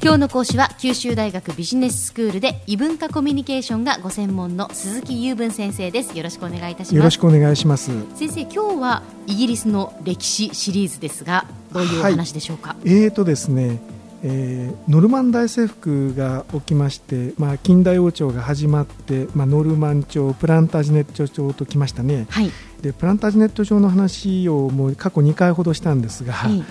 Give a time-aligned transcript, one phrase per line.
[0.00, 6.16] 今日の講師は九州大学ビジネススクールで異文化コミュニケーションがご専門の鈴木雄文先生です。
[6.16, 6.94] よろしくお願いいたします。
[6.94, 7.90] よろしくお願いします。
[8.14, 13.80] 先生今日はイギリスの歴史シリーズですがどういうお話でしょうか、はい、えーとですね
[14.22, 22.50] えー、ノルマン大征服が起きまして、まあ、近代王朝が始まって、まあ、ノルマン朝プランタジネット朝ときましたね、はい、
[22.82, 26.64] でプランタジネット朝の話をもう過去2回ほどしたんですが、はい、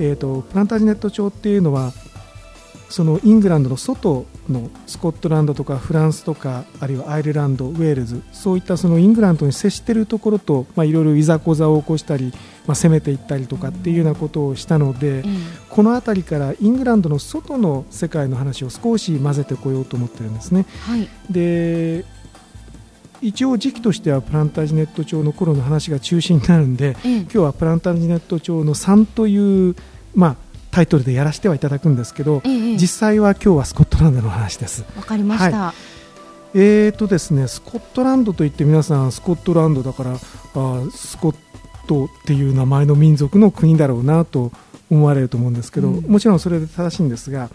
[0.00, 1.92] えーとプランタジネット朝っていうのは
[2.88, 12.32] そのイングランドの外のスコットランドとかフランスとかあるいはアイルランド、ウェールズそういったそのイングランドに接しているところといろいろいざこざを起こしたり、
[12.66, 15.38] まあ、攻めていったりとかっていうようなことをしたので、うん、
[15.68, 20.66] この辺りからイングランドの外の世界の話を少し混ぜてこようと思ってるんですね。
[20.82, 22.04] はい、で
[23.22, 29.74] 一応時期としてはプランタージネット朝の頃の話が中心になるんで、うん、今日はプランタージネット朝の3という、
[30.14, 30.36] まあ、
[30.74, 34.84] タイトルでやらせてはいただくんですけど、ええ、実際は今日はスコットランドの話です。
[34.96, 40.18] わかりました、はい、えーとですね、スコットランドといって皆さんスコットランドだからあ
[40.92, 41.36] スコッ
[41.86, 44.50] トっていう名前の民族の国だろうなと
[44.90, 47.50] 思われると思うんですけど、うん、もちろんそれで正しいんですが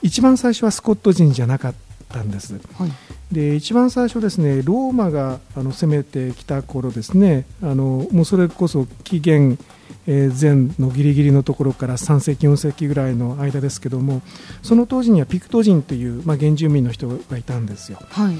[0.00, 1.74] 一番最初はスコット人じゃなかっ
[2.08, 2.54] たんです。
[2.78, 2.92] はい。
[3.32, 9.58] で一番最初ですねローマがあの攻めてきた頃ですねあのもうそれこそ紀元
[10.12, 14.22] え前のギリギリのところから3世紀4世紀ぐらいの間ですけども
[14.60, 17.98] その当時にはピクト人という、まあ、原住民の人がいたんですよ。
[18.10, 18.36] はい。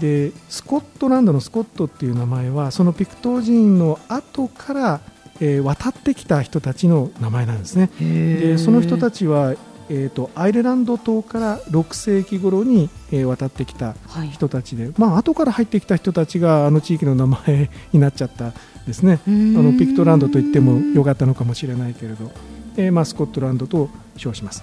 [0.00, 5.00] でスコットランドのスコットっていう名前はそのピクト人の後から、
[5.40, 7.90] えー、渡ってきた人たちの名前なんですね。
[8.00, 9.54] でその人たちは、
[9.90, 13.94] えーと、アイルランド島から6世紀頃に、えー、渡ってきた
[14.32, 18.52] 人たちで、はい、まあ後から入ってきた人たちがあの地域の名前になっちゃった
[18.86, 19.20] ですね。
[19.26, 22.30] あのピクトランドと言ってもよかったのかもしれないけれど、
[22.76, 24.62] えーまあ、スコットランドと称します。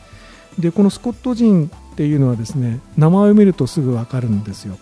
[0.57, 4.77] でこのスコット人っていうのはですね名前を見るとすぐ分かるんですよ。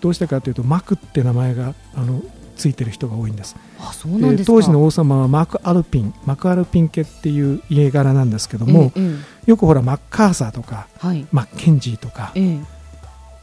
[0.00, 2.22] どうしてかというとマクって名前があの
[2.56, 3.56] ついてる人が多いんです。
[3.80, 9.00] あそうなんです当時の王様はマーク・アルピンマク・アルピン家っていう家柄なんですけども、え
[9.46, 12.60] え、よくほらマッカーサーとか、はい、マッケンジーとか、え、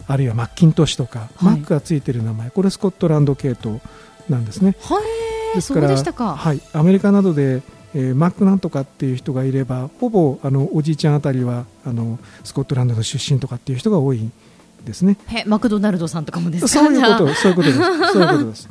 [0.07, 2.51] あるいはマッキントッシュとか、はい、マックがついてる名前。
[2.51, 3.81] これスコットランド系統
[4.29, 4.75] なんですね。
[4.81, 7.61] はいですからはい、アメリカなどで、
[7.93, 14.29] えー、マックなんとかっていう人がいればほぼあのおじいちゃんあたりはあのスコットランドの出身とかっていう人が多い
[14.85, 15.17] ですね。
[15.45, 16.67] マクドナルドさんとかもですか？
[16.67, 17.79] そういうことそういうことです。
[17.79, 18.69] そういうことです。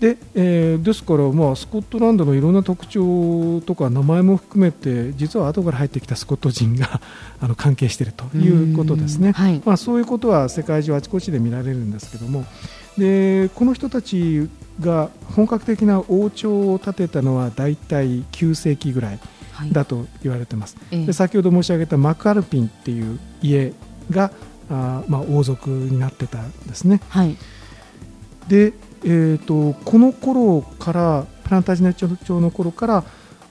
[0.00, 7.00] でえー、ですから、まあ、スコットランドのいろんな特徴とか名前も含めて実は後から入ってきたスコット人が
[7.40, 12.44] あの関係しているということですね、はい、まあ、そういうことは世界中あちこちで見られるんですけども
[12.98, 14.48] でこの人たち
[14.80, 19.18] が本格的な王朝を建てたのは大体9世紀ぐらい
[19.72, 23.72] だと言われてます、はい、で先ほど申し上げたマクアルピンっていう家
[24.10, 24.32] が
[24.70, 27.36] あ、まあ、王族になってたんですね、はい、
[28.48, 28.72] で、
[29.04, 32.06] えーと、この頃からプランタージネ朝
[32.40, 33.04] の頃から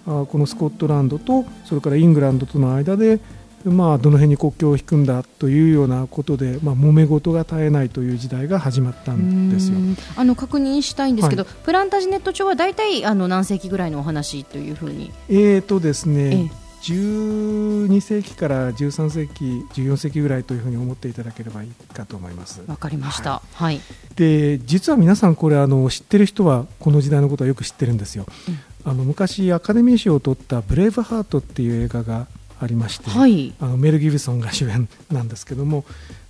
[0.06, 3.20] あこのスコットランドとそれからイングランドとの間で
[3.66, 9.78] まあ、どの辺に国境を引くんだというようなことで、まあ、揉め事が絶えないという時代が始まったんですよ
[10.18, 15.12] あの確認したいんですけど、はい、プランタジネット帳は大体あの何世紀ぐらいのお話というふうに？
[15.29, 22.62] えーとですね、え12世紀から13世紀、14世紀ぐらいというふうに思っていただければいいかと思います。
[22.68, 23.41] わかりました。
[23.53, 23.79] はい。
[24.18, 28.25] で、実は皆さんこれあの知ってる人はこの時代のことはよく知ってるんですよ。
[28.85, 32.28] うん、あの昔アカデミー賞を取ったブレイブハートっていう映画が
[32.63, 35.85] ありまして、はい、あのメル・ギブソンが 主演なんですけども、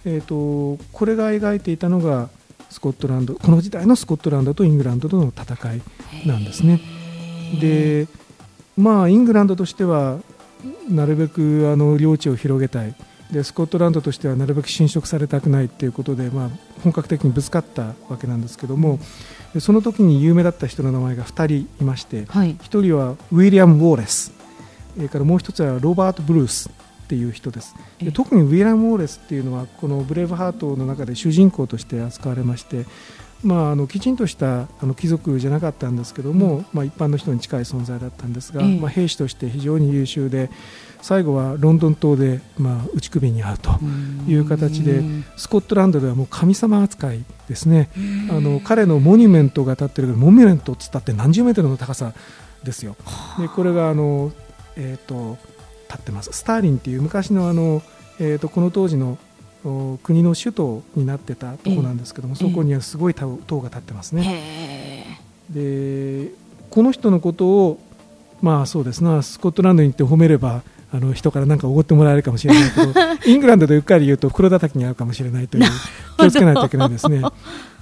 [0.06, 2.30] えーと、これが描いていたのが
[2.70, 5.82] スコットランドこの時代のスコットランドとイングランドとの戦い
[6.26, 6.82] なんですね。
[7.62, 8.08] で
[8.76, 10.20] まあイングランドとしては
[10.90, 12.96] なるべくあの領地を広げたい。
[13.32, 16.50] でスコットランドとしてはなるべく侵食されたくないということで、まあ、
[16.84, 19.00] 本格的にぶつかったわけなんですけども
[19.60, 24.43] その時に有名だった人の名前が2人いまして、はい、1人はウィリアム・ウォーレス
[24.96, 27.76] それからもう一つはロバート・ブルースっていう人です。
[28.00, 32.86] で特にウィリアム・ウォーレスっていうのはこの「ブレイブハート」の中で主人公として扱われまして、
[33.44, 40.50] まあ、あのきちんとしたあの貴族じゃなかったんですけども、うん、まあ、一般の人に近い存在だったんですが、まあ、兵士として非常に優秀で
[41.02, 45.04] 最後はロンドン島で、まあ、打ち首に遭うという形で
[45.36, 47.90] スコットランドではもう神様扱いですね。
[48.30, 52.14] あの彼のモニュメントが立ってるモニュメントっつったって何十メートルの高さ
[52.64, 52.96] ですよ。
[53.38, 54.32] でこれがあの
[54.76, 55.38] えーと、
[55.88, 56.32] 立ってます。
[56.34, 57.82] スターリンっていう昔のあの、
[58.20, 59.18] えーと、この当時の
[60.04, 65.20] 国の首都になってたところなんですけども、そこにはすごい塔が立ってますね。
[65.50, 66.32] で
[66.70, 67.80] この人のことを
[68.42, 72.94] まあそうですなスコットランドに行って褒めればあの人から何かおごってもらえるかもしれないけど
[73.26, 75.64] イングランドでうっかり言うと袋叩きに合うかもしれないという
[76.20, 77.24] 気をつけないといけないですね。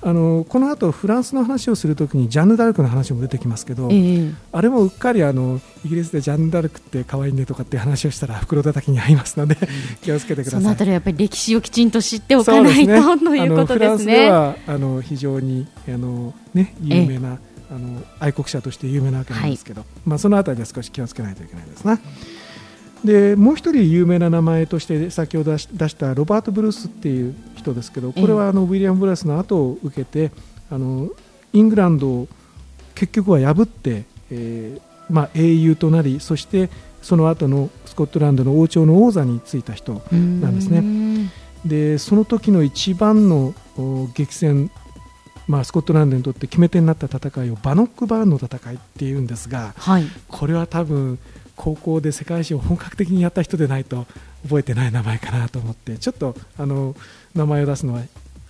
[0.03, 9.57] あのこの後フランスの話をするときにジャンヌ・ダルクの話も出てきますけど、えー、あれもうっかりあのイギリスでジャンヌ・ダルクって可愛いねとかって話をしたら袋叩きに合いますので、
[10.01, 10.61] 気をつけてください。
[10.61, 13.77] そのあたりやっぱり歴史をきちんと知っておかないと、ね、ということですね。
[13.77, 17.37] フランスではあの非常にあの、ね、有名な、
[17.69, 21.99] あの愛国者として有名なわけなんですけど、はい、まあ、そのあたりで少し気をつけないといけないですね。
[23.03, 30.31] でもう一人有名な名前として先ほど出したロバート・ブルースっていう人ですけどこれはあのウィリアム・ブラスの後を受けて
[30.69, 31.09] あの
[31.53, 32.27] イングランドを
[32.93, 36.69] 結局は破って、えーまあ、英雄となりそして
[37.01, 41.31] その後のスコットランドの王朝の王座についた人なんですね。
[41.65, 43.53] でその時の一番の
[44.13, 44.71] 激戦
[45.47, 51.19] まあ、スコットランドにとって決め手になった戦いをバノックバーンの戦いっていうんですが、はい、これは多分
[51.55, 54.05] 高校で世界史を本格的にやった人でないと
[54.43, 56.95] 覚えてない名前かなと思ってちょっとあの
[57.35, 58.01] 名前を出すのは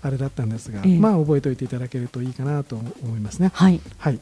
[0.01, 3.51] あれだったんですが、えー、まあ覚えておいていただけるといいかなと思いますね。
[3.53, 4.19] はい、はい。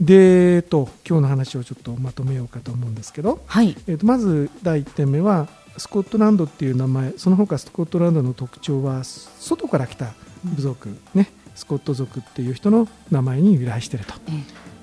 [0.00, 10.12] で、えっと、今日の話をちょっとまとめようかと思うんですけど、はい、えっと、まず第1点目はスコットランドっていう名前その他スコットランドの特徴は外から来た
[10.44, 14.14] 部族、うん、ね、スコット族っていう人の名前に由来していると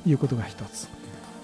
[0.05, 0.87] いうことが一つ、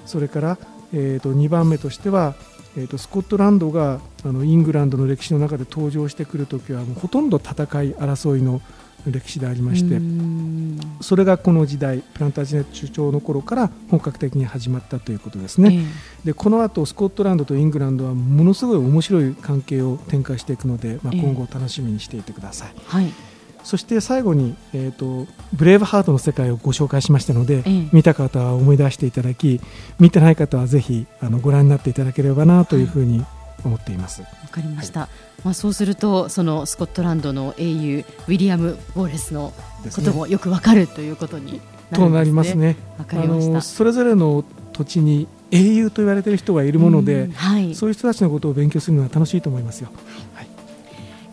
[0.06, 0.58] それから
[0.96, 2.34] えー、と2番目としては、
[2.78, 8.62] えー、とスコットランドがあのイングランドの歴史の中で登場してくるときはもうほとんど戦い争いの
[9.06, 10.02] 歴史でありまして
[11.02, 22.72] それがこの時代プランタージネット首長の頃から本格的に始まったということですね、えー、でこの後スコットランドとイングランドはものすごい面白い関係を展開していくので、まあ、今後楽しみにしていてください。
[22.76, 23.35] えーはい
[23.66, 29.60] そして最後に、えーと、ブレイブハートの世界をご紹介しましたので、ええ、見た方は思い出していただき
[30.00, 33.26] 見てない方はぜひあのご覧になっていただければなというふうに
[33.64, 34.22] 思っています。
[34.22, 35.10] わ、かりました、はい、
[35.46, 39.52] まあ、そうするとそのスコットランドの英雄ウィリアム・ウォーレスの
[39.96, 41.60] こともよくわかるということにね。
[41.92, 42.78] となりますね。
[43.00, 49.90] あのそれぞれの土地に英雄と言われている人がいるもので、はい、そういう人たちのことを勉強するのは楽しいと思いますよ。
[50.36, 50.55] はい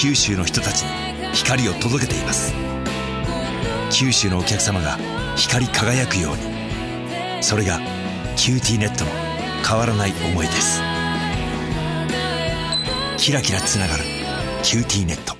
[0.00, 2.54] 九州の人たちに光を届けています。
[3.90, 4.96] 九州のお客様が
[5.34, 7.42] 光り輝くように。
[7.42, 7.80] それが
[8.36, 9.10] QTnet の
[9.68, 10.80] 変わらない思いです。
[13.16, 14.04] キラキラつながる
[14.62, 15.37] QTnet。